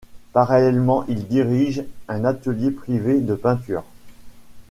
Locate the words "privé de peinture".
2.71-3.83